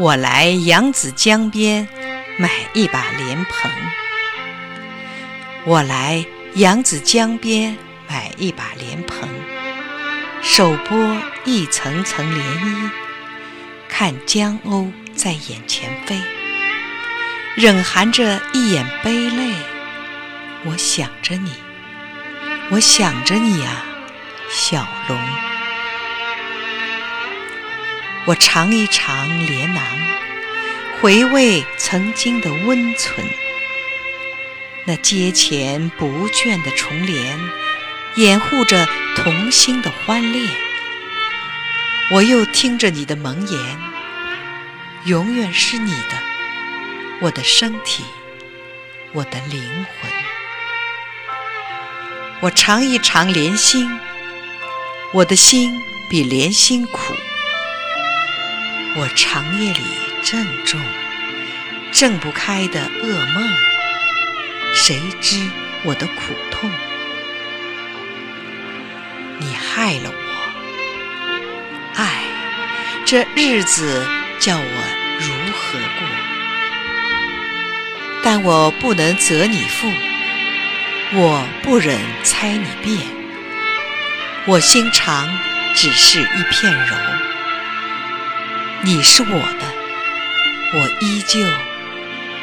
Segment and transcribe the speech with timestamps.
[0.00, 1.88] 我来扬子江边
[2.36, 3.68] 买一把莲蓬。
[5.64, 6.24] 我来
[6.54, 7.76] 扬子江边
[8.08, 9.28] 买一把莲蓬，
[10.40, 12.90] 手拨一层层涟漪，
[13.88, 16.16] 看江鸥在眼前飞，
[17.56, 19.52] 忍含着一眼悲泪，
[20.64, 21.52] 我想着你，
[22.70, 23.84] 我想着你啊，
[24.48, 25.18] 小龙。
[28.26, 29.67] 我尝一尝莲，
[31.00, 33.24] 回味曾经的温存。
[34.84, 37.38] 那阶前不倦的重帘，
[38.16, 40.44] 掩护着童心的欢恋。
[42.10, 43.78] 我又听着你的盟言，
[45.04, 46.20] 永远是你的，
[47.20, 48.02] 我的身体，
[49.12, 50.10] 我的灵魂。
[52.40, 53.88] 我尝一尝莲心，
[55.14, 55.78] 我的心
[56.10, 57.14] 比莲心苦。
[58.96, 59.82] 我长夜里
[60.24, 60.80] 郑重
[61.98, 63.42] 挣不开的噩梦，
[64.72, 65.50] 谁知
[65.82, 66.70] 我的苦痛？
[69.40, 70.16] 你害了我，
[71.96, 72.22] 唉
[73.04, 74.06] 这日子
[74.38, 74.62] 叫我
[75.18, 76.06] 如何过？
[78.22, 79.92] 但我不能责你负，
[81.14, 82.96] 我不忍猜你变，
[84.46, 85.28] 我心肠
[85.74, 86.96] 只是一片柔。
[88.82, 89.28] 你是我
[89.58, 89.66] 的，
[90.74, 91.40] 我依旧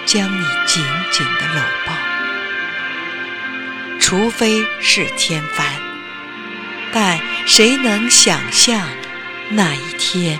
[0.05, 1.93] 将你紧紧的搂抱，
[3.99, 5.65] 除非是天翻，
[6.93, 8.87] 但谁能想象
[9.49, 10.39] 那一天？